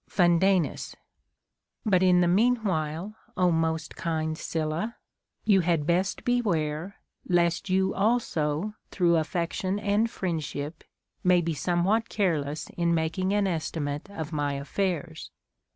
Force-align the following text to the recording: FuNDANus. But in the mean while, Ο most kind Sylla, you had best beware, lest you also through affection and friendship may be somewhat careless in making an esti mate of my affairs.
FuNDANus. 0.09 0.95
But 1.85 2.01
in 2.01 2.21
the 2.21 2.27
mean 2.27 2.55
while, 2.63 3.13
Ο 3.37 3.51
most 3.51 3.95
kind 3.95 4.35
Sylla, 4.35 4.95
you 5.45 5.59
had 5.59 5.85
best 5.85 6.23
beware, 6.23 6.95
lest 7.29 7.69
you 7.69 7.93
also 7.93 8.73
through 8.89 9.17
affection 9.17 9.77
and 9.77 10.09
friendship 10.09 10.83
may 11.23 11.39
be 11.39 11.53
somewhat 11.53 12.09
careless 12.09 12.67
in 12.75 12.95
making 12.95 13.31
an 13.31 13.45
esti 13.45 13.79
mate 13.79 14.09
of 14.09 14.33
my 14.33 14.53
affairs. 14.53 15.29